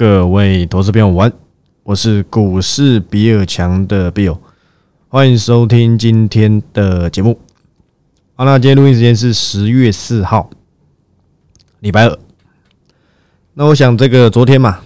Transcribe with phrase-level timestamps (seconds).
[0.00, 1.30] 各位投资朋友，晚，
[1.82, 4.38] 我是股市比尔强的 Bill，
[5.08, 7.38] 欢迎收听今天的节目。
[8.34, 10.48] 好，那今天录音时间是十月四号，
[11.80, 12.18] 礼拜二。
[13.52, 14.80] 那我想，这个昨天嘛，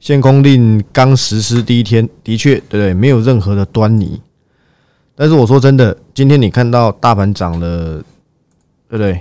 [0.00, 2.94] 限空令刚实施第一天，的确，对不对？
[2.94, 4.22] 没有任何的端倪。
[5.14, 8.02] 但是我说真的，今天你看到大盘涨了，
[8.88, 9.20] 对不对？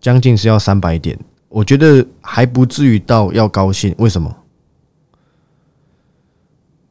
[0.00, 1.18] 将近是要三百点。
[1.48, 4.34] 我觉得还不至于到要高兴，为什么？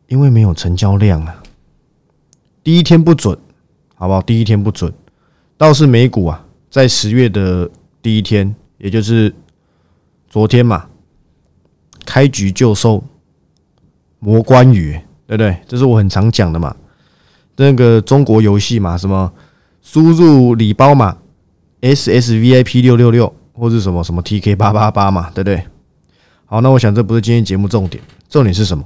[0.07, 1.43] 因为没有成交量啊。
[2.63, 3.37] 第一天不准，
[3.95, 4.21] 好不好？
[4.21, 4.91] 第一天不准，
[5.57, 7.69] 倒是美股啊，在十月的
[8.01, 9.33] 第一天，也就是
[10.27, 10.87] 昨天嘛，
[12.05, 13.03] 开局就收
[14.19, 14.93] 魔关羽，
[15.27, 15.55] 对不对？
[15.67, 16.75] 这是我很常讲的嘛。
[17.57, 19.31] 那个中国游戏嘛，什么
[19.81, 21.17] 输入礼包码
[21.81, 23.33] S S V I P 六六六。
[23.57, 25.65] 或是什么什么 TK 八八八嘛，对不对？
[26.45, 28.85] 好，那我想这不是今天节目重点，重点是什么？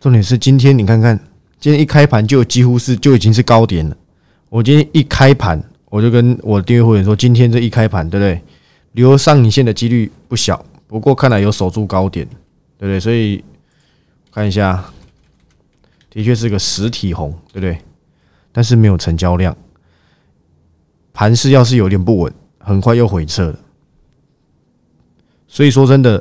[0.00, 1.18] 重点是今天你看看，
[1.60, 3.96] 今天一开盘就几乎是就已经是高点了。
[4.48, 8.42] 我今天一开盘，我就跟我的订阅会员说，今天这一开盘，对不对？
[8.92, 12.26] 留上影线的几率不小，不过看来有守住高点，
[12.78, 12.98] 对不对？
[12.98, 13.44] 所以
[14.32, 14.84] 看一下，
[16.10, 17.78] 的确是个实体红，对不对？
[18.52, 19.56] 但是没有成交量，
[21.12, 22.32] 盘势要是有点不稳。
[22.66, 23.58] 很快又回撤了，
[25.46, 26.20] 所以说真的，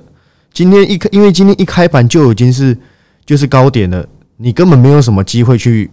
[0.53, 2.77] 今天一开，因为今天一开盘就已经是
[3.25, 4.07] 就是高点了，
[4.37, 5.89] 你根本没有什么机会去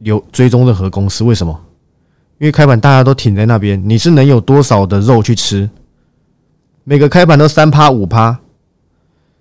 [0.00, 1.24] 有追踪任何公司。
[1.24, 1.58] 为什么？
[2.36, 5.70] 因为开盘大家都挺在那边，你是能有多少的肉去吃？
[6.84, 8.38] 每个开盘都三趴五趴，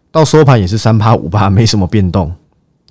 [0.10, 2.34] 到收盘也是三趴五趴，没什么变动，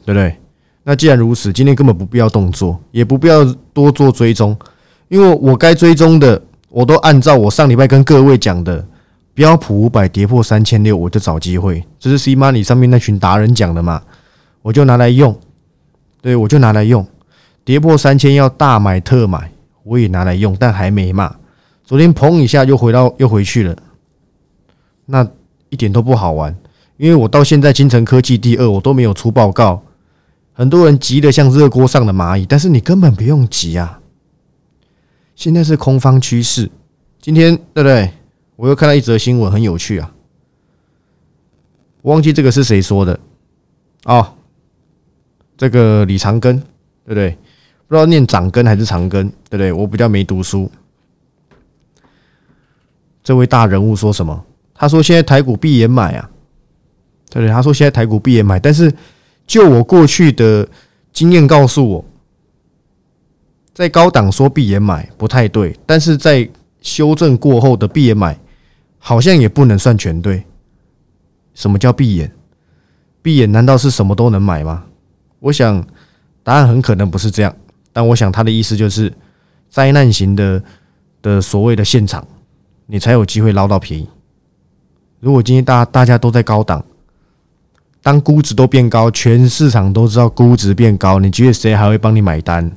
[0.05, 0.37] 对不对？
[0.85, 4.55] 那既然如此，今天根本不必要动作，也不必要多做追踪，
[5.09, 6.43] 因为我该追踪的。
[6.71, 8.87] 我都按照我上礼拜跟各位讲的，
[9.35, 11.83] 标普五百跌破三千六，我就找机会。
[11.99, 14.03] 这是 C Money 上面那群达人讲的嘛？
[14.63, 15.39] 我就拿来用，
[16.21, 17.07] 对我就拿来用。
[17.65, 19.51] 跌破三千要大买特买，
[19.85, 21.37] 我也拿来用，但还没嘛。
[21.85, 23.77] 昨天砰一下又回到又回去了，
[25.07, 25.27] 那
[25.71, 26.55] 一点都不好玩。
[26.97, 29.83] 因为我到现在金城科技第二，我都没有出报告。
[30.53, 34.01] 很多人急得像热锅上的蚂蚁，但是你根本不用急啊。
[35.39, 36.69] 现在是空方趋势，
[37.21, 38.11] 今天对不对？
[38.57, 40.13] 我又看到一则新闻，很有趣啊！
[42.03, 43.21] 忘记这个是谁说的
[44.03, 44.35] 哦，
[45.57, 46.55] 这个李长庚，
[47.05, 47.39] 对不对？
[47.87, 49.73] 不知道念长庚还是长庚，对不对？
[49.73, 50.69] 我比较没读书。
[53.23, 54.45] 这位大人物说什么？
[54.75, 56.29] 他说现在台股闭眼买啊，
[57.31, 57.49] 对不对？
[57.53, 58.93] 他说现在台股闭眼买，但是
[59.47, 60.69] 就我过去的
[61.13, 62.05] 经验告诉我。
[63.79, 66.51] 在高档说闭眼买不太对，但是在
[66.81, 68.37] 修正过后的闭眼买
[68.99, 70.43] 好像也不能算全对。
[71.55, 72.29] 什么叫闭眼？
[73.23, 74.83] 闭眼难道是什么都能买吗？
[75.39, 75.81] 我想
[76.43, 77.55] 答案很可能不是这样。
[77.93, 79.13] 但我想他的意思就是
[79.71, 80.61] 灾难型的
[81.23, 82.27] 的所谓的现场，
[82.87, 84.09] 你才有机会捞到便宜。
[85.21, 86.85] 如果今天大大家都在高档，
[88.03, 92.69] 当估值都变高，全市场都知道估值变高，你觉得谁还会帮你买单？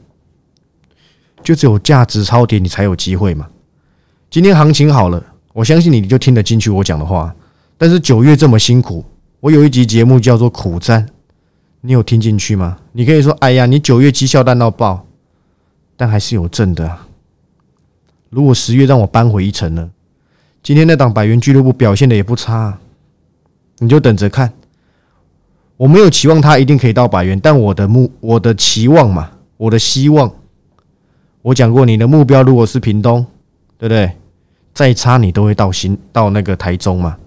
[1.43, 3.47] 就只有价值超跌，你才有机会嘛。
[4.29, 7.35] 今天行情好了，我相信你就听得进去我讲的话。
[7.77, 9.03] 但是九月这么辛苦，
[9.39, 11.05] 我有一集节目叫做《苦战》，
[11.81, 12.77] 你有听进去吗？
[12.91, 15.05] 你可以说：“哎呀，你九月绩效烂到爆，
[15.97, 16.97] 但还是有挣的。”
[18.29, 19.89] 如果十月让我扳回一城呢？
[20.63, 22.77] 今天那档百元俱乐部表现的也不差，
[23.79, 24.53] 你就等着看。
[25.75, 30.31] 我没有期望它一定可以到百元，但我的目，我的期望嘛，我的希望。
[31.41, 33.25] 我讲过，你的目标如果是屏东，
[33.77, 34.11] 对不对？
[34.73, 37.17] 再差你都会到新到那个台中嘛。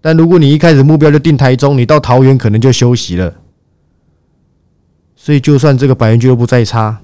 [0.00, 3.34] 但如果你一开始目标就定台中，你到桃园可能就休息了。
[5.16, 7.00] 所以，就算这个百元俱乐部再差，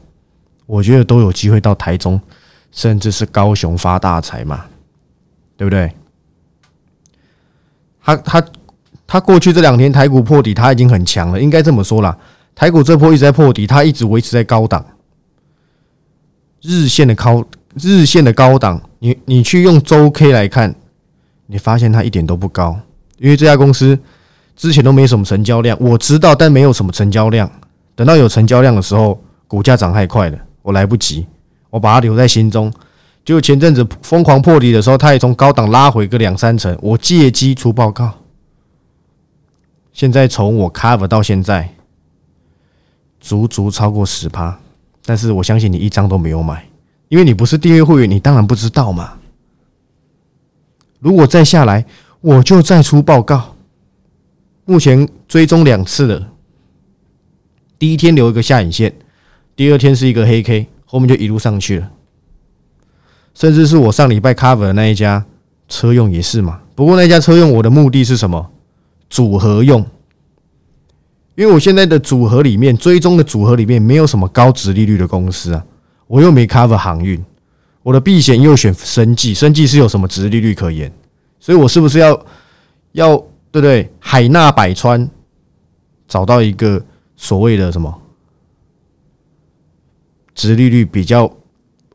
[0.67, 2.21] 我觉得都有机会到台中，
[2.71, 4.67] 甚至是高雄发大财嘛，
[5.57, 5.91] 对不对？
[8.03, 8.45] 他他
[9.07, 12.17] 他过去这两天台股破底，他已经很强了，应该这么说啦。
[12.55, 14.85] 台股这波一直在破底，它一直维持在高档。
[16.63, 20.75] 日线的高日线的高档，你你去用周 K 来看，
[21.47, 22.79] 你发现它一点都不高，
[23.19, 23.99] 因为这家公司
[24.57, 27.51] 之前都没什么成交量，我知道，但没有什么成交量。
[27.95, 31.27] 等到有成交量的时候，股价涨太快了，我来不及，
[31.71, 32.73] 我把它留在心中。
[33.25, 38.11] 就前阵子疯狂破底的时候，它也从高档拉回个两三成，我借机出报告。
[39.93, 41.75] 现在从我 cover 到现在，
[43.21, 44.59] 足足超过十趴。
[45.05, 46.65] 但是我相信你一张都没有买，
[47.09, 49.15] 因为你不是订阅会员，你当然不知道嘛。
[50.99, 51.85] 如果再下来，
[52.21, 53.57] 我就再出报告，
[54.65, 56.29] 目前追踪两次了，
[57.79, 58.95] 第一天留一个下影线，
[59.57, 61.91] 第二天是一个黑 K，后面就一路上去了。
[63.33, 65.25] 甚至是我上礼拜 cover 的那一家
[65.69, 66.61] 车用也是嘛。
[66.75, 68.51] 不过那家车用我的目的是什么？
[69.09, 69.85] 组合用，
[71.41, 75.65] 因为我现在的组合里面追踪的组合里面没有什么高值利率的公司啊，
[76.07, 77.19] 我又没 cover 航运，
[77.83, 80.93] 我的避险又选生技，生技是有什么值利率可言？
[81.39, 82.27] 所以我是不是要
[82.93, 83.17] 要
[83.51, 83.91] 对不对？
[83.99, 85.09] 海纳百川，
[86.07, 86.85] 找到一个
[87.17, 88.03] 所谓的什么
[90.35, 91.35] 值利率比较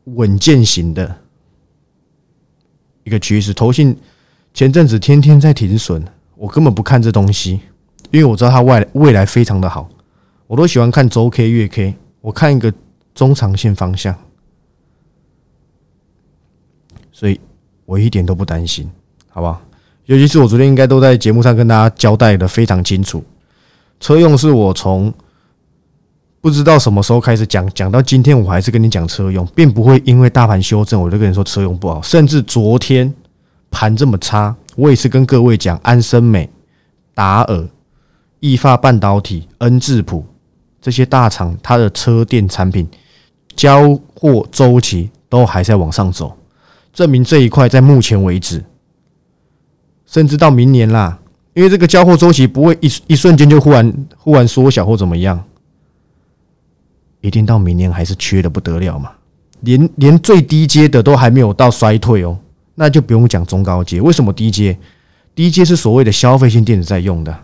[0.06, 1.16] 稳健型的
[3.04, 3.54] 一个趋势？
[3.54, 3.96] 投信
[4.52, 6.04] 前阵子天天在停损，
[6.34, 7.60] 我根本不看这东西，
[8.16, 9.86] 因为我知道它未未来非常的好。
[10.46, 12.72] 我都喜欢看周 K、月 K，我看一个
[13.14, 14.14] 中长线方向，
[17.12, 17.38] 所以
[17.84, 18.90] 我一点都不担心。
[19.28, 19.60] 好不好？
[20.06, 23.22] 尤其是我昨天应该都在节目上跟大家交代的非常清楚。
[24.00, 25.12] 车用是我从
[26.40, 32.00] 不知道什么时候开始讲，讲到今天我还是跟你讲车用，并不会因为大盘修正我就跟你说车用不好。
[32.00, 33.12] 甚至昨天
[33.70, 36.48] 盘这么差，我也是跟各位讲安森美、
[37.12, 37.68] 达尔、
[38.46, 40.24] 易发半导体、恩智浦
[40.80, 42.88] 这些大厂，它的车电产品
[43.56, 46.36] 交货周期都还在往上走，
[46.92, 48.62] 证明这一块在目前为止。
[50.06, 51.18] 甚至到明年啦，
[51.54, 55.42] 因为这个交货周期不会一一瞬间就忽然忽然缩小或怎么样，
[57.20, 59.10] 一定到明年还是缺的不得了嘛。
[59.62, 62.38] 连连最低阶的都还没有到衰退哦，
[62.76, 64.00] 那就不用讲中高阶。
[64.00, 64.78] 为什么低阶？
[65.34, 67.36] 低阶是所谓的消费性电子在用的。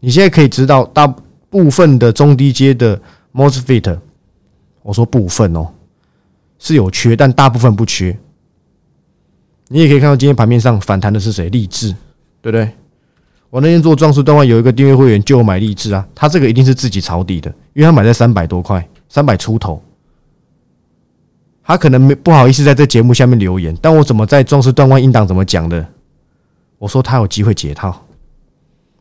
[0.00, 1.06] 你现在可以知道，大
[1.50, 3.00] 部分的中低阶的
[3.32, 3.98] MOSFET，
[4.82, 5.68] 我说部分哦，
[6.58, 8.16] 是有缺，但大部分不缺。
[9.68, 11.48] 你也可以看到今天盘面上反弹的是谁？
[11.50, 11.90] 励志，
[12.40, 12.70] 对不对？
[13.50, 19.82] 我那天做壮士断腕，有一个订阅会员就买励志啊，他这个一定是自己抄底的，因为他买在三百多块，三百出头。
[21.62, 25.86] 他可能没不好意思在这节目下面留言，但我怎么在壮士段话音档怎么讲的？
[26.78, 28.04] 我说他有机会解套。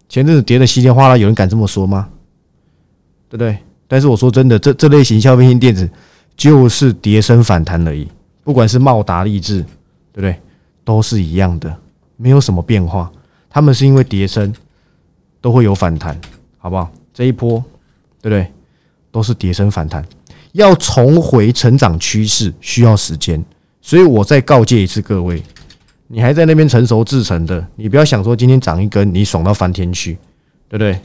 [0.09, 2.09] 前阵子跌的稀里哗啦，有人敢这么说吗？
[3.29, 3.57] 对不对？
[3.87, 5.89] 但是我说真的，这这类型消费性电子
[6.35, 8.07] 就是跌升反弹而已，
[8.43, 9.61] 不管是茂达、励志，
[10.11, 10.35] 对不对？
[10.83, 11.75] 都是一样的，
[12.15, 13.11] 没有什么变化。
[13.49, 14.53] 他们是因为跌升
[15.41, 16.19] 都会有反弹，
[16.57, 16.89] 好不好？
[17.13, 17.63] 这一波
[18.21, 18.47] 对不对？
[19.11, 20.05] 都是跌升反弹，
[20.51, 23.43] 要重回成长趋势需要时间。
[23.81, 25.41] 所以我再告诫一次各位，
[26.07, 30.17] 你还在那边成熟制成的，你不要想说今天涨一根你爽到翻天去，
[30.69, 30.99] 对不对？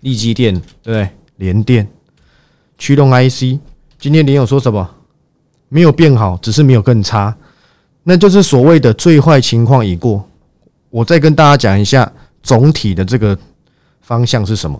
[0.00, 1.08] 利基电对不对？
[1.36, 1.88] 联电
[2.76, 3.58] 驱动 IC，
[3.98, 4.94] 今天联友说什么？
[5.70, 7.34] 没有变好，只是没有更差。
[8.02, 10.28] 那就是所谓的最坏情况已过，
[10.90, 12.12] 我再跟大家讲一下
[12.42, 13.36] 总体的这个
[14.02, 14.78] 方向是什么。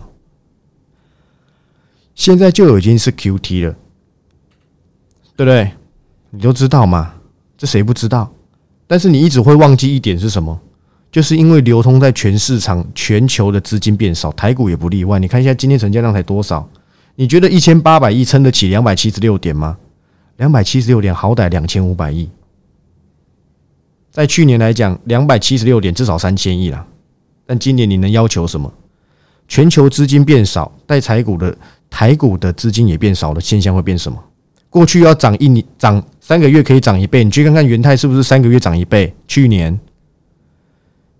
[2.13, 3.75] 现在就已经是 Q T 了，
[5.35, 5.71] 对不对？
[6.29, 7.15] 你都知道嘛？
[7.57, 8.31] 这谁不知道？
[8.87, 10.59] 但是你一直会忘记一点是什么？
[11.11, 15.17] 就是因为流通在全市场、全球的资金变少，台股也不例外。
[15.17, 16.67] 你看一下今天成交量才多少？
[17.15, 19.77] 你觉得一千八百亿撑得起两百七十六点吗？
[20.37, 22.29] 两百七十六点好歹两千五百亿。
[24.11, 26.85] 在去年来讲，两百七十六点至少三千亿啦。
[27.45, 28.71] 但今年你能要求什么？
[29.47, 31.57] 全球资金变少，带财股的
[31.89, 34.21] 台股的资金也变少了，现象会变什么？
[34.69, 39.13] 过去要涨一年涨三个月可以涨一倍，你去看看元泰是不是三个月涨一倍？
[39.27, 39.79] 去年、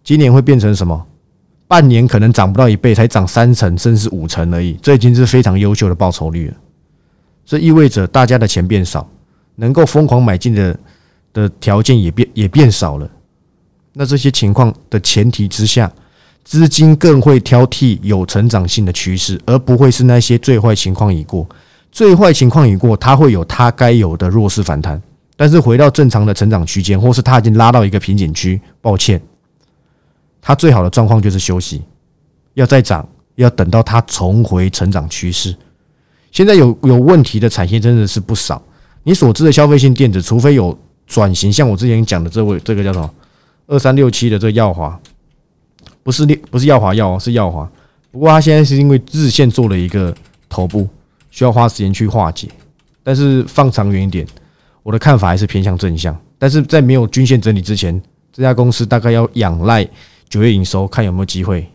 [0.03, 1.05] 今年会变成什么？
[1.67, 6.55] 半年可能涨不到一倍，才涨三成甚至五成而已，这已经是非常优秀的报酬率了。
[7.45, 9.07] 这意味着大家的钱变少，
[9.57, 10.75] 能够疯狂买进的。
[11.35, 13.11] 的条件也变也变少了，
[13.91, 15.91] 那这些情况的前提之下，
[16.45, 21.45] 资金更会挑剔有成长性的趋势，而不会是那些最坏情况已过。
[21.95, 25.01] 最坏情况已过，它会有它该有的弱势反弹，
[25.37, 29.21] 但是回到正常的成长区间，或是它已经拉到一个瓶颈区，抱歉，
[30.41, 31.81] 它最好的状况就是休息，
[32.55, 35.55] 要再涨，要等到它重回成长趋势。
[36.33, 38.61] 现在有有问题的产业真的是不少，
[39.03, 40.77] 你所知的消费性电子，除非有。
[41.07, 43.07] 转型像我之前讲的这位，这个叫什么？
[43.67, 44.99] 二三六七的这个耀华，
[46.01, 47.69] 不是六不是耀华耀是耀华，
[48.09, 50.11] 不过它现在是因为日线做了一个
[50.49, 50.89] 头部，
[51.35, 52.47] 需要花时间去化解。
[53.03, 54.25] 但是放长远一点，
[54.81, 56.17] 我的看法还是偏向正向。
[56.39, 58.01] 但是在没有均线整理之前，
[58.31, 59.85] 这家公司大概要仰赖
[60.29, 61.67] 九月营收，看有没有机会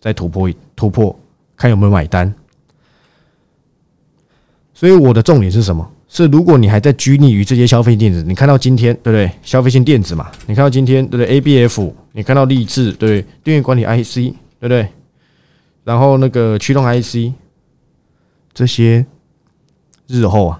[0.00, 1.16] 再突破突破，
[1.56, 2.34] 看有没有买单。
[4.74, 5.88] 所以我的重点是什么？
[6.08, 9.30] 是，如果你还在拘泥于这些消费电子，你看到今天对不对？
[9.42, 13.32] 消费性电子嘛，你看到今天对不对？ABF，你看到励志对不对？
[13.44, 14.14] 电源管理 IC
[14.58, 14.88] 对不对？
[15.84, 17.32] 然后那个驱动 IC
[18.56, 19.04] 这些
[20.06, 20.58] 日后啊，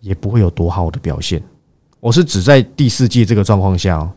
[0.00, 1.42] 也不会有多好的表现。
[2.00, 4.10] 我是指在第四季这个状况下哦，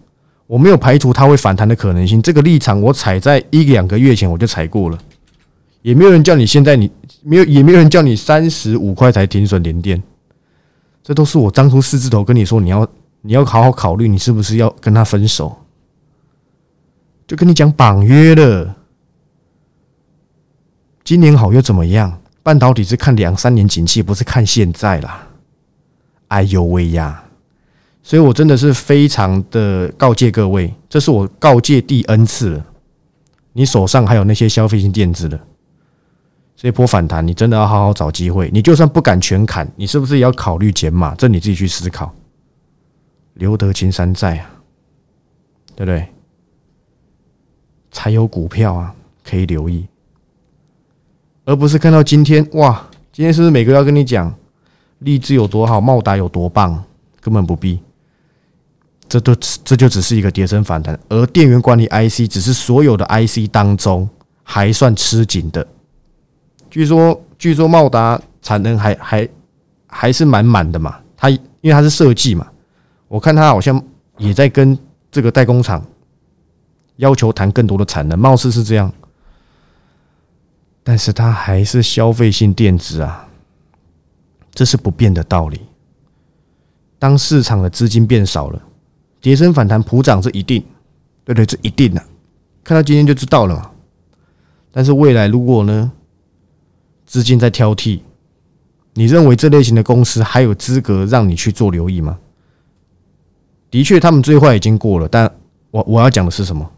[0.48, 2.22] 我没有排除它会反弹的可能性。
[2.22, 4.98] 这个立场我踩在一两个月前我就踩过了，
[5.82, 6.90] 也没有人叫你现在你
[7.22, 10.02] 没有，也没有人叫你三十五块才停损连电，
[11.04, 12.88] 这都是我当初四字头跟你说你要
[13.20, 15.54] 你要好好考虑，你是不是要跟他分手。
[17.28, 18.74] 就跟你讲绑约了，
[21.06, 22.20] 今年好又怎么样？
[22.42, 25.28] 半导体是看两三年景气，不是看现在啦。
[26.30, 27.24] 哎呦喂呀！
[28.02, 32.66] 所以我真的是非常的告诫各位，这是我告诫第 N 次了。
[33.54, 35.40] 你手上还有那些消费性电子的，
[36.56, 38.50] 这波反弹，你真的要好好找机会。
[38.52, 41.14] 你就算不敢全砍，你是不是也要考虑减码？
[41.14, 42.12] 这你自己去思考。
[43.36, 44.50] 留得青山在啊，
[45.76, 46.08] 对不对？
[47.92, 49.86] 才有股票啊，可以留意，
[51.46, 54.34] 而不是看到今天哇，今天是不是每个要跟你讲，
[55.00, 56.84] 励志有多好，茂达有多棒，
[57.22, 57.80] 根本不必，
[59.08, 64.10] 这都这就只是一个跌升反弹，而电源管理 IC 只是所有的 IC 当中
[64.44, 65.66] 还算吃紧的，
[66.70, 69.30] 据说据说茂达产能还还
[69.88, 72.48] 还是满满的嘛，它因为它是设计嘛，
[73.08, 73.82] 我看它好像
[74.18, 74.78] 也在跟
[75.12, 75.84] 这个代工厂。
[76.98, 78.90] 要求谈更多的产能，貌似是这样，
[80.88, 83.28] 但是它还是消费性电子啊，
[84.54, 85.60] 这是不变的道理。
[87.00, 88.62] 当市场的资金变少了，
[89.20, 90.64] 跌升反弹普涨是一定，
[91.24, 92.06] 对对，这一定的，
[92.64, 93.72] 看到今天就知道了嘛。
[94.72, 95.92] 但是未来如果呢，
[97.08, 98.02] 资金在挑剔，
[98.94, 102.20] 你认为这类型的公司还有资格让你去做留意吗？
[103.72, 105.30] 的确，他们最坏已经过了，但
[105.72, 106.72] 我我要讲的是什么？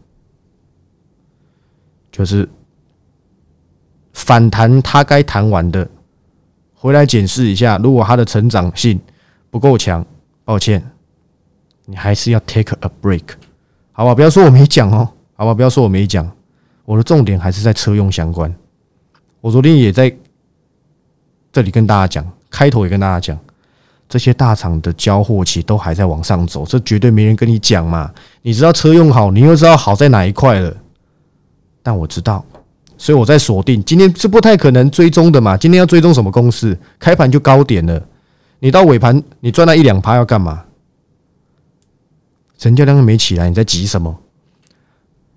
[2.10, 2.48] 就是
[4.18, 5.88] 反弹，它该弹完的，
[6.74, 7.78] 回来检视一下。
[7.78, 8.98] 如果它的成长性
[9.48, 10.04] 不够强，
[10.44, 10.84] 抱歉，
[11.86, 13.22] 你还是要 take a break，
[13.92, 14.12] 好吧？
[14.14, 15.54] 不要说我没讲哦，好吧？
[15.54, 16.28] 不要说我没讲，
[16.84, 18.52] 我的重点还是在车用相关。
[19.40, 20.12] 我昨天也在
[21.52, 23.38] 这里跟大家讲，开头也跟大家讲，
[24.08, 28.12] 这些大厂的交货期都还在往上走，这绝对没人跟你讲嘛。
[28.42, 30.76] 你知道车用好，你又知道好在哪一块了。
[31.84, 32.44] 但我知道，
[32.98, 33.82] 所以我在锁定。
[33.84, 35.56] 今天是不太可能追踪的嘛？
[35.56, 36.76] 今天要追踪什么公司？
[36.98, 38.04] 开盘就高点了，
[38.58, 40.64] 你到尾盘你赚那一两趴要干嘛？
[42.58, 44.18] 成交量没起来，你在急什么？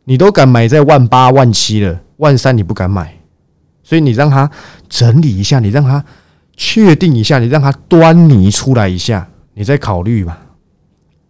[0.04, 3.16] 你都敢买在万八万七了，万三你不敢买，
[3.84, 4.50] 所以你让他
[4.90, 6.04] 整理一下，你让他
[6.58, 10.42] 确定一下，你让他端倪出来一下，你再考虑吧，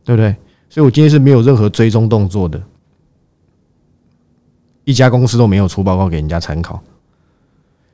[0.05, 0.33] 对不对？
[0.69, 2.61] 所以我今天是没有任何追踪动作的。
[4.91, 6.83] 一家公司都没有出报告给人家参考。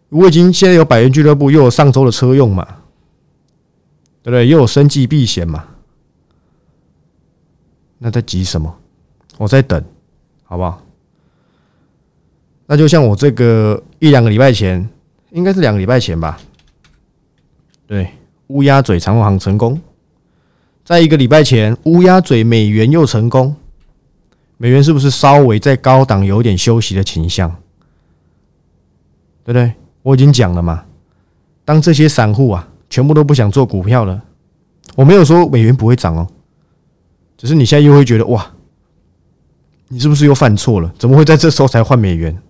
[0.09, 2.65] 我已经现在有百元俱乐部，又有上周的车用嘛，
[4.23, 4.47] 对不对？
[4.47, 5.65] 又有生计避险嘛，
[7.99, 8.75] 那在急什么？
[9.37, 9.81] 我在等，
[10.43, 10.81] 好不好？
[12.65, 14.89] 那就像我这个一两个礼拜前，
[15.31, 16.39] 应该是两个礼拜前吧，
[17.85, 18.09] 对，
[18.47, 19.79] 乌鸦嘴长航成功，
[20.83, 23.55] 在一个礼拜前，乌鸦嘴美元又成功。
[24.57, 27.49] 美元是不是稍微在高档有点休息的倾向？
[29.43, 29.73] 对不对？
[30.01, 30.83] 我已经讲了嘛。
[31.63, 34.21] 当这些散户啊，全部都不想做股票了，
[34.95, 36.27] 我没有说美元不会涨哦，
[37.37, 38.53] 只是你现在又会觉得哇，
[39.89, 40.93] 你是不是又犯错了？
[40.97, 42.41] 怎么会在这时候才换美元？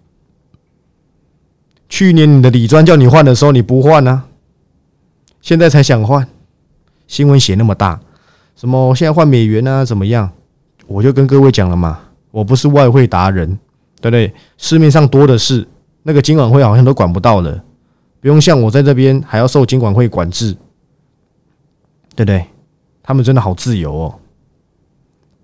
[1.89, 4.23] 去年你的李专叫你换的时候你不换呢？
[5.41, 6.27] 现在才想换？
[7.07, 7.99] 新闻写那么大，
[8.55, 9.85] 什么现在换美元呢？
[9.85, 10.31] 怎么样？
[10.87, 11.99] 我就跟各位讲了嘛，
[12.31, 13.47] 我不是外汇达人，
[14.01, 14.33] 对不对？
[14.57, 15.67] 市面上多的是，
[16.03, 17.63] 那个金管会好像都管不到了，
[18.21, 20.53] 不用像我在这边还要受金管会管制，
[22.15, 22.45] 对不对？
[23.03, 24.19] 他们真的好自由哦，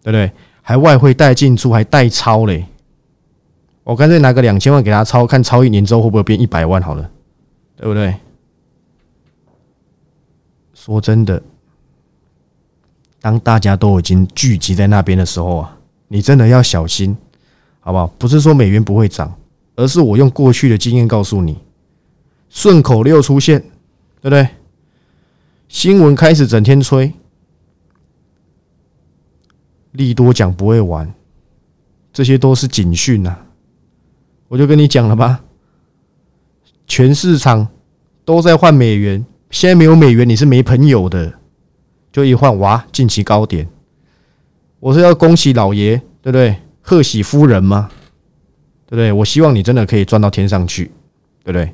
[0.02, 0.32] 对不对？
[0.62, 2.66] 还外汇带进出，还代抄嘞，
[3.84, 7.10] 我干脆拿个两千万给他抄，看抄一年之后会不会变一百万好了，
[7.76, 8.16] 对不对？
[10.74, 11.42] 说真的。
[13.24, 15.78] 当大家都已经聚集在那边的时候啊，
[16.10, 17.16] 你真的要小心，
[17.80, 18.06] 好不好？
[18.18, 19.34] 不是说美元不会涨，
[19.78, 21.58] 而是我用过去的经验告诉你，
[22.50, 23.62] 顺口溜出现，
[24.20, 24.46] 对不对？
[25.70, 27.14] 新闻开始整天吹，
[29.92, 31.14] 利多讲不会完，
[32.12, 33.38] 这些都是警讯呐。
[34.50, 35.42] 我就跟你讲了吧，
[36.88, 37.66] 全市场
[38.26, 41.40] 都在换美元，现在没有美元，你是没朋友的。
[42.14, 43.68] 就一换哇，近期高点，
[44.80, 46.56] 我是要恭喜老爷，对不对？
[46.80, 47.90] 贺喜夫人吗？
[48.86, 49.12] 对不对？
[49.12, 50.92] 我希望你真的可以赚到天上去，
[51.44, 51.74] 对不对？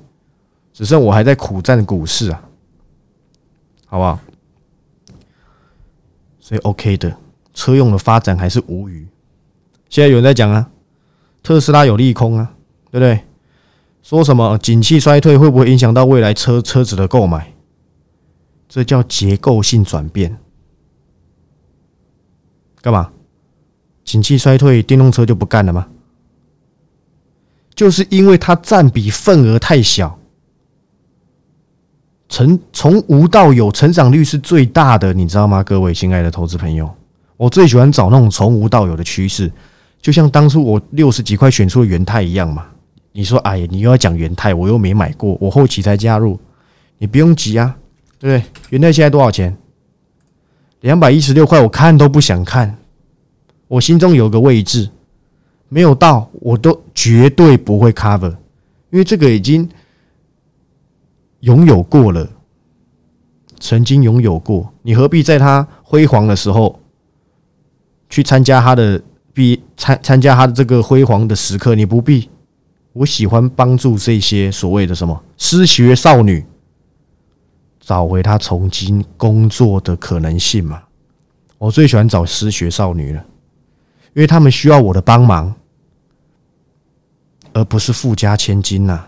[0.72, 2.41] 只剩我还在苦战股市啊，
[3.86, 4.17] 好不好？
[6.39, 7.17] 所以 OK 的，
[7.53, 9.05] 车用的发展还是无虞。
[9.89, 10.69] 现在有人在讲啊，
[11.43, 12.53] 特斯拉有利空啊，
[12.89, 13.25] 对不对？
[14.01, 17.51] 说什么景气衰退会不会影响到未来车车子的购买？
[18.69, 20.38] 这叫结构性转变。
[22.81, 23.11] 干嘛？
[24.05, 25.88] 景气衰退，电动车就不干了吗？
[27.75, 30.19] 就是因为它占比份额太小，
[32.27, 35.63] 成从无到有，成长率是最大的，你知道吗？
[35.63, 36.89] 各位亲爱的投资朋友，
[37.38, 39.51] 我最喜欢找那种从无到有的趋势，
[40.01, 42.65] 就像当初我六十几块选出的元泰一样嘛。
[43.13, 46.39] 你说，哎呀，你又要讲元泰，我又没买过，我后期才加入，
[46.97, 47.77] 你不用急啊，
[48.19, 48.51] 对不对？
[48.69, 49.57] 元泰现在多少钱？
[50.81, 52.77] 两百一十六块，我看都不想看。
[53.67, 54.89] 我心中有个位置，
[55.67, 58.31] 没有到，我都绝对不会 cover，
[58.89, 59.69] 因为这个已经
[61.41, 62.29] 拥有过了，
[63.59, 66.79] 曾经拥有过，你何必在它辉煌的时候
[68.09, 69.01] 去参加它的
[69.33, 71.75] 必参参加它的这个辉煌的时刻？
[71.75, 72.29] 你不必。
[72.93, 76.43] 我喜欢帮助这些所谓的什么失学少女
[77.89, 80.84] 找回他重新工作的可能性嘛？
[81.58, 83.25] 我最喜欢找失学少女了，
[84.13, 85.55] 因为他们需要我的帮忙，
[87.51, 89.08] 而不是富家千金呐。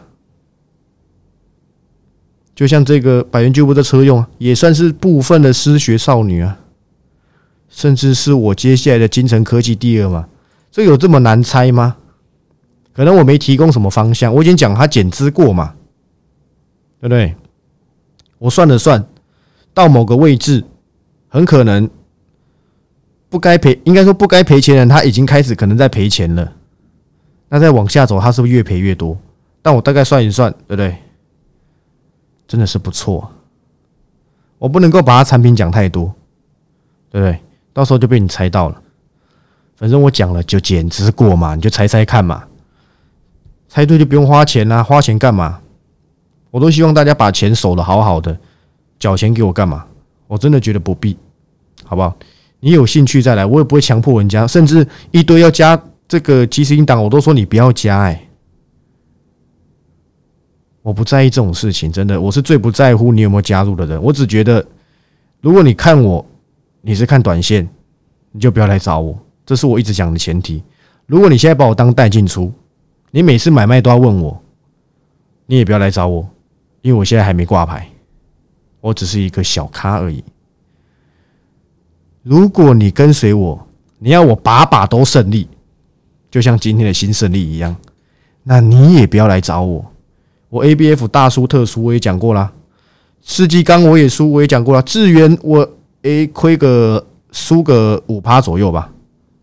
[2.55, 6.57] 就像这个百元俱乐部的车用，也算是部分的失学少女啊，
[7.69, 10.27] 甚至是我接下来的金城科技第二嘛？
[10.71, 11.97] 这有这么难猜吗？
[12.93, 15.75] 可能我没提供什么方向，我已经讲他减资过嘛，
[16.99, 17.35] 对不对？
[18.41, 19.05] 我算了算，
[19.71, 20.63] 到某个位置，
[21.27, 21.87] 很可能
[23.29, 26.51] 不该赔，应该说不该赔钱的人，他已经开始可能在赔钱了。
[27.49, 29.15] 那再往下走，他是不是越赔越多？
[29.61, 30.97] 但我大概算一算，对不对？
[32.47, 33.31] 真的是不错。
[34.57, 36.11] 我不能够把他产品讲太多，
[37.11, 37.39] 对不对？
[37.73, 38.81] 到时候就被你猜到了。
[39.75, 42.45] 反正我讲了就减资过嘛，你就猜猜看嘛。
[43.69, 45.61] 猜对就不用花钱啦，花钱干嘛？
[46.51, 48.37] 我都希望大家把钱守的好好的，
[48.99, 49.85] 缴钱给我干嘛？
[50.27, 51.17] 我真的觉得不必，
[51.83, 52.15] 好不好？
[52.59, 58.01] 你有兴趣再来，我也不会强迫人家，甚至一堆要加这个即时音档，我都说你不要加。
[58.01, 58.27] 哎，
[60.81, 64.01] 我不在意这种事情，真的，我是最不在乎你有没有加入的人。
[64.01, 64.63] 我只觉得，
[65.39, 66.23] 如果你看我，
[66.81, 67.67] 你是看短线，
[68.31, 70.63] 你就不要来找我，这是我一直讲的前提。
[71.07, 72.51] 如果你现在把我当带进出。
[73.13, 74.41] 你每次买卖都要问我，
[75.45, 76.25] 你也不要来找我，
[76.81, 77.87] 因为我现在还没挂牌，
[78.79, 80.23] 我只是一个小咖而已。
[82.23, 83.67] 如果你跟随我，
[83.99, 85.47] 你要我把把都胜利，
[86.29, 87.75] 就像今天的新胜利一样，
[88.43, 89.85] 那你也不要来找我。
[90.49, 92.51] 我 A B F 大输特输，我也讲过啦。
[93.21, 94.81] 世纪刚我也输，我也讲过了。
[94.81, 95.67] 智源我
[96.01, 98.91] A 亏个输个五趴左右吧，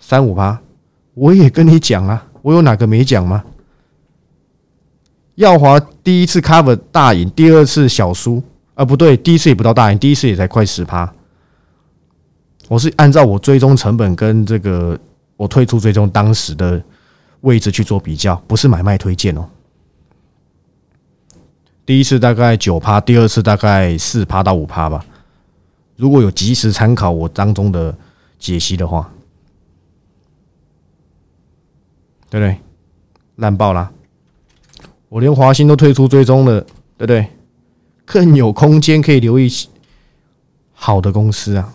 [0.00, 0.60] 三五趴，
[1.14, 3.44] 我也跟你讲了，我有哪个没讲吗？
[5.38, 8.42] 耀华第一次 cover 大赢，第二次小输，
[8.74, 11.12] 啊不对，第一次也不到大赢，第一次也才快十趴。
[12.66, 14.98] 我是按照我追踪成本跟这个
[15.36, 16.82] 我退出追踪当时的
[17.42, 19.48] 位置去做比较，不是买卖推荐哦。
[21.86, 25.06] 第一次大概九趴，第二次大概四趴到五趴吧。
[25.94, 27.96] 如果有及时参考我当中的
[28.40, 29.08] 解析的话，
[32.28, 32.58] 对不对？
[33.36, 33.92] 烂爆啦！
[35.08, 36.60] 我连华兴都退出追踪了，
[36.96, 37.26] 对不对？
[38.04, 39.50] 更有空间可以留意
[40.72, 41.74] 好的公司啊，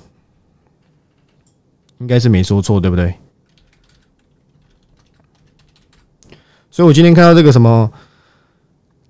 [2.00, 3.14] 应该是没说错，对不对？
[6.72, 7.92] 所以我今天看到这个什么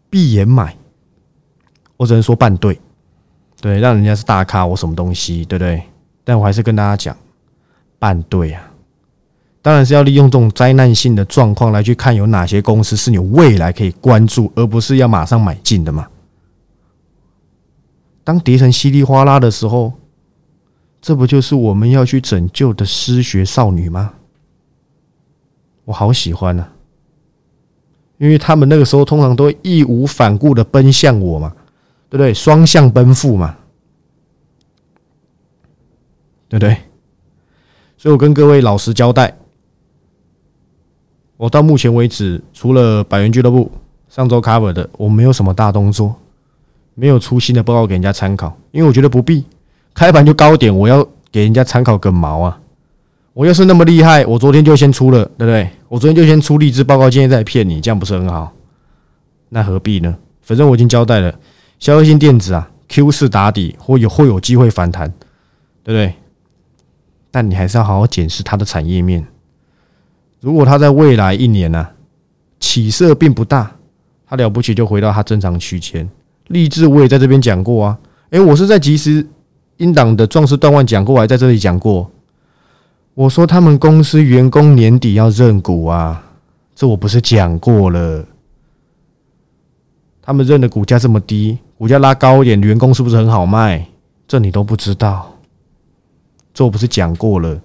[0.10, 0.76] 闭眼买，
[1.96, 2.78] 我只能说半对，
[3.62, 5.82] 对，让人家是大咖，我什么东西，对不对？
[6.26, 7.18] 但我还是跟大家讲，
[8.00, 8.73] 半对啊。
[9.64, 16.06] 当然是要利用这种灾难性的状况来去看有哪些公司是你未来可以关注，而不是要马上买进的嘛。
[18.26, 19.94] 当跌成稀里哗啦的时候，
[21.02, 24.16] 这不就是我们要去拯救的失学少女吗？
[25.86, 26.74] 我好喜欢啊，
[28.18, 31.54] 因为他们那个时候通常都义无反顾的奔向我嘛，
[32.10, 32.34] 对不对？
[32.34, 33.56] 双向奔赴嘛，
[36.50, 36.78] 对不对？
[37.98, 39.38] 所以我跟各位老实交代。
[41.38, 43.72] 我到目前为止，除了百元俱乐部
[44.08, 46.16] 上周 cover 的，我没有什么大动作，
[46.96, 49.44] 没有出新的报告给人家参考，因为我觉得不必
[49.94, 52.60] 开盘就高点，我要给人家参考个毛啊！
[53.34, 55.68] 我要是那么厉害，我昨天就先出了，对不对？
[55.90, 58.54] 我昨天就先出励志报告，今天再骗你，这样不是很好？
[59.50, 60.16] 那何必呢？
[60.44, 61.34] 反正我已经交代了，
[61.80, 65.12] 消费性电子啊，Q 四打底或有会有机会反弹，
[65.84, 66.14] 对不对？
[67.32, 69.26] 但你还是要好好检视它的产业面。
[70.44, 71.88] 如果它在未来一年呢
[72.60, 73.72] 起色并不大，
[74.28, 76.08] 它了不起就回到它正常区间。
[76.48, 77.98] 励志我也在这边讲过啊，
[78.32, 79.26] 诶，我是在及时
[79.78, 82.12] 英党的壮士断腕讲过，还在这里讲过。
[83.14, 86.22] 我说他们公司员工年底要认股啊，
[86.76, 88.26] 这我不是讲过了？
[90.22, 93.88] 他们认的股价这么低，股价拉高一点，员工是不是很好卖？
[94.28, 95.34] 这你都不知道？
[96.54, 97.62] 这我不是讲过了？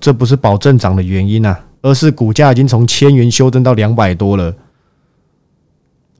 [0.00, 4.54] 这不是保证涨的原因啊，而是股价已经从千元修正到两百多了，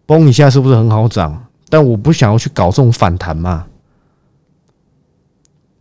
[0.04, 1.46] 崩一下是不是很好涨？
[1.70, 3.66] 但我不想要去搞这种反弹嘛，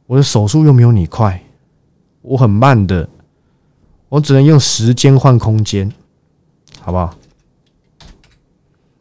[0.05, 1.43] 我的手速又没有你快。
[2.21, 3.09] 我很慢的，
[4.07, 5.91] 我只能用时间换空间，
[6.79, 7.13] 好不好？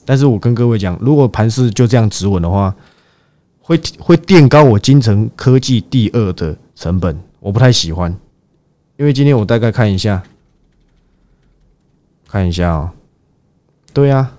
[0.07, 2.75] 但是我跟各位讲，如果盘势就这样止稳的话，
[3.61, 8.11] 会会垫高我金城科技第二的成本，我不太喜欢。
[8.97, 10.23] 因为今天我大概看一下，
[12.31, 12.93] 看一下啊，
[13.93, 14.31] 对呀，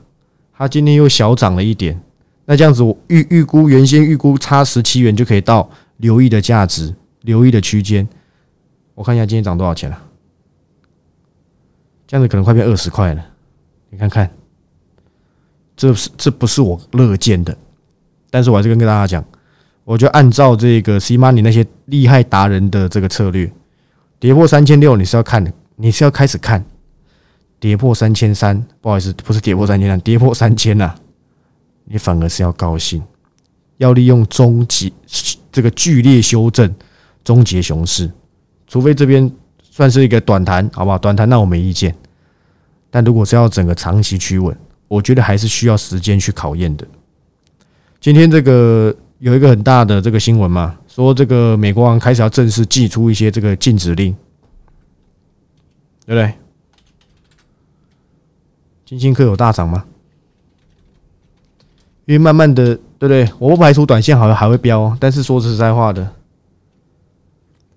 [0.53, 2.01] 它今天又小涨了一点，
[2.45, 8.07] 那这样子我预预估原先预估差十七元就可以到留意的价值，留意的区间。
[8.95, 10.01] 我看一下今天涨多少钱了，
[12.07, 13.25] 这样子可能快变二十块了。
[13.89, 14.31] 你看看，
[15.75, 17.57] 这是这不是我乐见的，
[18.29, 19.25] 但是我还是跟跟大家讲，
[19.83, 23.51] 我就按照这个 C money 那些厉害达人的这个策略，
[24.17, 26.63] 跌破三千六你是要看的，你是要开始看，
[27.61, 30.95] 跌破三千三，不好意思，不是跌破三千三，跌破三千呐，
[31.85, 33.01] 你反而是要高兴，
[33.77, 34.91] 要利用终结
[35.51, 36.73] 这个剧烈修正，
[37.23, 38.11] 终结熊市。
[38.67, 40.97] 除非这边算是一个短弹，好不好？
[40.97, 41.95] 短弹那我没意见，
[42.89, 46.87] 但如果是要整个长期趋稳，我觉得还是需要时间去考验的。
[47.99, 54.15] 今天这个有一个很大的这个新闻嘛，说这个美国王开始要正式寄出一些这个禁止令，
[56.07, 56.33] 对不对？
[58.91, 59.85] 金星科有大涨吗？
[62.03, 63.31] 因为慢慢的，对不对？
[63.39, 66.13] 我不排除短线好像还会飙，但是说实在话的。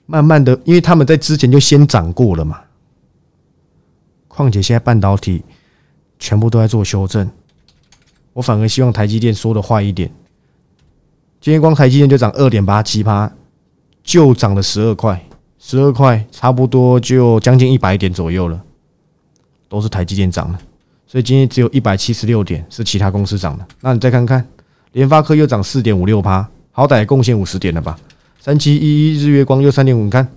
[0.07, 2.61] 慢慢的，因为他们在之前就先涨过了嘛。
[4.27, 5.45] 况且现在半导体
[6.19, 7.31] 全部都在做修正，
[8.33, 10.11] 我反而希望台积电说的坏一点。
[11.41, 13.33] 今天光台积电就涨二点八七趴，
[14.03, 15.25] 就涨了十二块，
[15.61, 18.61] 十二块差不多就将近一百点左右了，
[19.69, 20.59] 都是台积电涨的。
[21.07, 23.67] 所以今天只有一百七十六点是其他公司涨的。
[23.81, 24.47] 那你再看看，
[24.93, 27.99] 联发科又涨四点五六趴，好歹贡献五十点了吧？
[28.41, 30.29] 三七一一日月光又三点五，你看，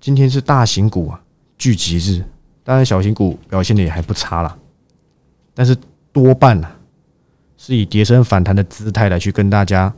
[0.00, 1.20] 今天是大型股啊
[1.58, 2.24] 聚集日，
[2.64, 4.56] 当然小型股表现的也还不差啦，
[5.54, 5.76] 但是
[6.12, 6.76] 多半啊
[7.56, 9.92] 是以跌升反弹的姿态来去跟大家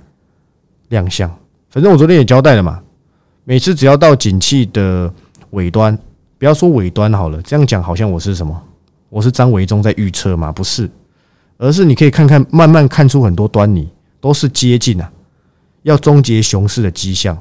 [0.89, 1.31] 亮相。
[1.71, 2.83] 反正我昨天也交代了嘛，
[3.45, 5.13] 每次只要到景气的
[5.51, 5.97] 尾端，
[6.37, 8.63] 不要说尾端好了，这样讲好像我是什么，
[9.13, 10.51] 我是张维忠在预测嘛？
[10.51, 10.91] 不是，
[11.59, 13.87] 而是你可以看看，慢慢看出很多端倪，
[14.23, 15.13] 都是接近啊。
[15.83, 17.37] 要终结熊市的迹象，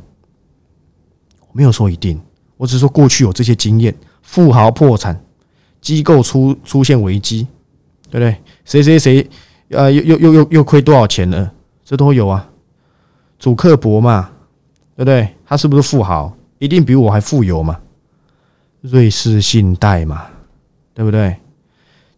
[1.40, 2.20] 我没有说一定，
[2.58, 5.18] 我只是说过去有这些经验，富豪破产，
[5.80, 7.48] 机构出出现危机，
[8.10, 8.36] 对不对？
[8.66, 9.30] 谁谁谁，
[9.70, 11.54] 呃，又又又又又亏多少钱了？
[11.86, 12.50] 这都有啊。
[13.40, 14.30] 主克伯嘛，
[14.98, 15.30] 对不对？
[15.46, 16.36] 他是不是富豪？
[16.60, 17.80] 一定比我还富有嘛？
[18.82, 20.26] 瑞士信贷嘛，
[20.94, 21.38] 对不对？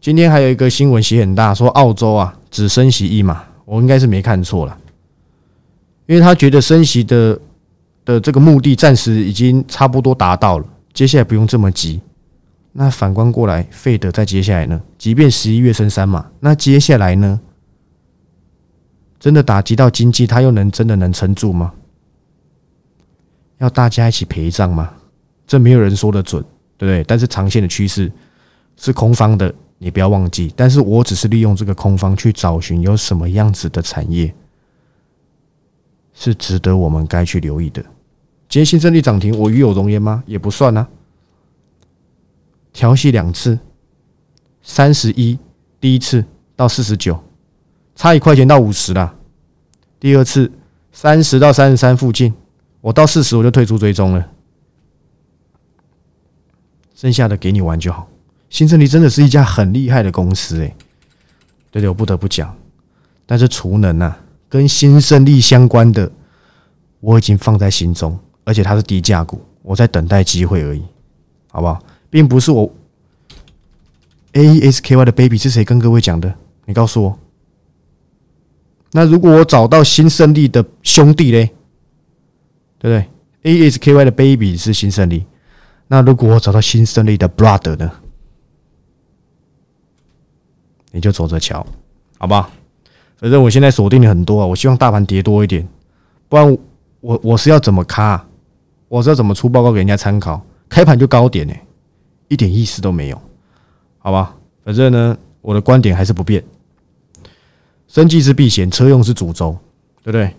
[0.04, 4.78] 今天还有一个新闻写很大，说澳洲啊只升息一码，我应该是没看错了。
[6.04, 7.40] 因为他觉得升息的
[8.04, 12.02] 的这个目的暂时已经差不多达到了，接下来不用这么急。
[12.72, 14.78] 那反观过来，费德在接下来呢？
[14.98, 17.40] 即便十一月升三码，那接下来呢？
[19.18, 21.72] 真的打击到经济，他又能真的能撑住吗？
[23.56, 24.90] 要大家一起陪葬吗？
[25.46, 26.44] 这没有人说的准，
[26.76, 27.02] 对不对？
[27.04, 28.12] 但是长线的趋势
[28.76, 30.52] 是空方的，你不要忘记。
[30.56, 34.34] 但是我只是利用这个空方去找寻有什么样子的产业。
[36.16, 37.82] 是值得我们该去留意的。
[38.48, 40.22] 今天新胜利涨停，我与有容焉吗？
[40.26, 40.88] 也不算啊。
[42.72, 43.58] 调息两次，
[44.62, 45.36] 三十一，
[45.80, 47.20] 第一次到四十九，
[47.96, 49.12] 差一块钱到五十啦。
[49.98, 50.52] 第二次
[50.92, 52.32] 三十到三十三附近，
[52.80, 54.30] 我到四十我就退出追踪了。
[56.94, 58.08] 剩下的给你玩就好。
[58.54, 60.72] 新胜利真的是一家很厉害的公司诶，
[61.72, 62.56] 对对，我不得不讲。
[63.26, 64.16] 但是储能啊。
[64.48, 66.08] 跟新胜利相关的，
[67.00, 70.84] 我已经放在心中，而且它是低价股，我在等待机会而已，
[71.50, 71.82] 好不好？
[72.08, 72.72] 并不是我
[74.34, 76.32] A S K Y 的 baby 是谁跟各位讲的？
[76.66, 77.18] 你告诉我。
[78.92, 81.50] 那如果我找到新胜利的兄弟嘞，
[82.78, 83.04] 对不
[83.42, 85.26] 对？A S K Y 的 baby 是新胜利。
[85.88, 87.90] 那如果我找到新胜利的 brother 呢？
[90.94, 91.66] 你就走着瞧，
[92.18, 92.48] 好吧？
[93.18, 95.66] 反正我现在锁定了很多啊，我希望大盘跌多一点，
[96.28, 96.56] 不然
[97.00, 98.24] 我我是要怎么卡？
[98.86, 100.40] 我是要怎么出报告给人家参考？
[100.68, 101.54] 开盘就高点呢，
[102.28, 103.20] 一点意思都没有，
[103.98, 104.36] 好吧？
[104.64, 106.44] 反正呢，我的观点还是不变。
[107.88, 109.58] 生计是避险，车用是主轴，
[110.04, 110.32] 对不对？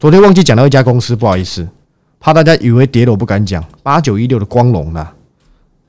[0.00, 1.68] 昨天忘记讲到一家公司，不好意思，
[2.18, 3.64] 怕大家以为跌了我不敢讲。
[3.84, 5.08] 八九一六的光荣呐，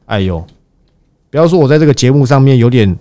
[0.06, 0.46] 哎呦，
[1.32, 2.96] 不要说我在这个节目上面有点。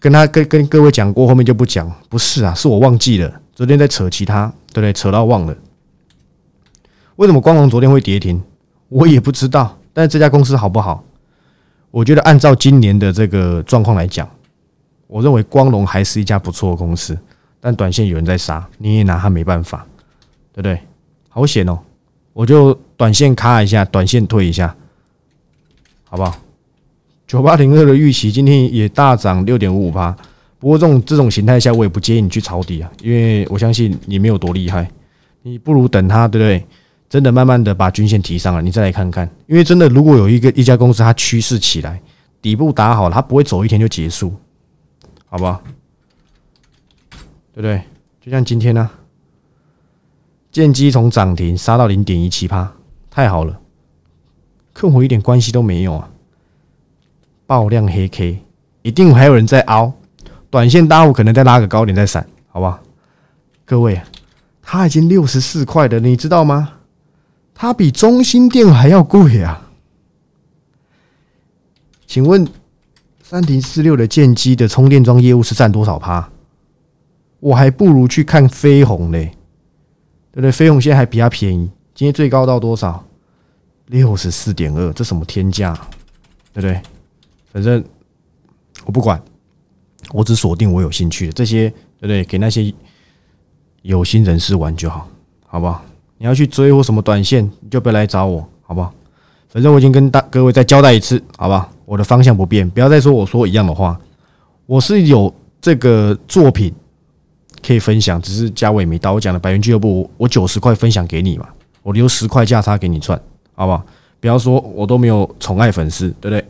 [0.00, 1.90] 跟他跟跟各位讲过，后面就不讲。
[2.08, 3.40] 不是啊，是我忘记了。
[3.54, 4.92] 昨天在扯其他，对不对？
[4.92, 5.56] 扯到忘了。
[7.16, 8.42] 为什么光荣昨天会跌停？
[8.88, 9.76] 我也不知道。
[9.92, 11.04] 但是这家公司好不好？
[11.90, 14.28] 我觉得按照今年的这个状况来讲，
[15.06, 17.18] 我认为光荣还是一家不错的公司。
[17.60, 19.84] 但短线有人在杀，你也拿他没办法，
[20.52, 20.80] 对不对？
[21.28, 21.78] 好险哦！
[22.32, 24.76] 我就短线卡一下，短线退一下，
[26.04, 26.36] 好不好？
[27.28, 30.16] 九八零二的预期今天也大涨六点五五趴，
[30.58, 34.90] 不过这种这种形态下，我也不建议你去抄底啊，因为我相信你没有多厉害，
[35.42, 36.66] 你不如等它，对不对？
[37.10, 42.00] 真的慢慢的把均线提上了，你再来看看，因为真的如果有一个一家公司它趋势起来，
[42.40, 44.34] 底部打好了，它不会走一天就结束，
[45.26, 45.62] 好不好？
[47.52, 47.82] 对不对？
[48.22, 48.88] 就像今天呢，
[50.50, 52.72] 剑机从涨停杀到零点一七趴，
[53.10, 53.60] 太好了，
[54.72, 56.08] 跟我一点关系都没有啊。
[57.48, 58.38] 爆量黑 K，
[58.82, 59.90] 一定还有人在凹，
[60.50, 62.78] 短线大户可能再拉个高点再闪，好吧？
[63.64, 63.98] 各位，
[64.60, 66.74] 它已经六十四块了，你知道吗？
[67.54, 69.70] 它比中心店还要贵啊！
[72.06, 72.46] 请问
[73.22, 76.28] 三零四六的剑机的充电桩业务是占多少趴？
[77.40, 79.32] 我还不如去看飞鸿嘞，
[80.32, 80.52] 对不对？
[80.52, 83.02] 飞鸿现在还比它便宜，今天最高到多少？
[83.86, 85.72] 六十四点二，这什么天价，
[86.52, 86.82] 对不对？
[87.58, 87.82] 反正
[88.84, 89.20] 我不管，
[90.12, 92.22] 我只锁定我有兴趣的这些，对不对？
[92.22, 92.72] 给那些
[93.82, 95.08] 有心人士玩就好，
[95.44, 95.84] 好不好？
[96.18, 98.94] 你要去追或什么短线，你就不要来找我，好不好？
[99.48, 101.68] 反正我已经跟大各位再交代一次，好吧？
[101.84, 104.00] 我的方向不变，不要再说我说一样的话。
[104.66, 106.72] 我是有这个作品
[107.66, 109.14] 可以分享，只是价位没到。
[109.14, 111.48] 我讲的百元俱乐部，我九十块分享给你嘛，
[111.82, 113.20] 我留十块价差给你赚，
[113.56, 113.84] 好不好？
[114.20, 116.44] 不要说我都没有宠爱粉丝，对不对？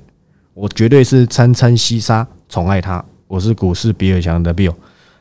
[0.59, 3.05] 我绝对是餐餐西沙宠爱他。
[3.29, 4.75] 我是股市比尔强的 Bill。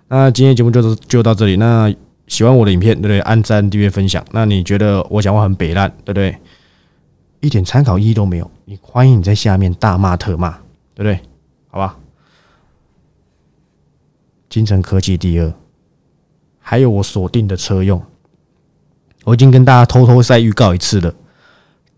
[0.08, 1.58] 那今天节目就是就到这里。
[1.58, 1.94] 那
[2.26, 3.20] 喜欢我的影片，对不对？
[3.20, 4.26] 按赞、订阅、分享。
[4.32, 6.36] 那你觉得我讲话很北烂，对不对？
[7.42, 8.50] 一点参考意义都没有。
[8.66, 10.50] 你欢迎你在下面大骂特骂，
[10.96, 11.20] 对不对？
[11.68, 11.96] 好吧。
[14.50, 15.54] 金城科技第二，
[16.58, 18.02] 还有我锁定的车用，
[19.24, 21.14] 我已经跟大家偷偷再预告一次了。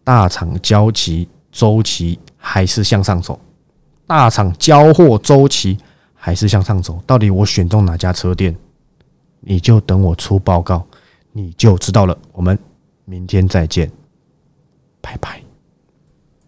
[0.03, 2.19] 大厂交期周期。
[2.41, 3.39] 还是向上走，
[4.07, 5.77] 大厂交货周期
[6.15, 8.55] 还是向上走，到底我选中哪家车店，
[9.41, 10.83] 你就等我出报告，
[11.33, 12.17] 你就知道了。
[12.31, 12.57] 我们
[13.05, 13.91] 明天再见，
[15.01, 15.48] 拜拜。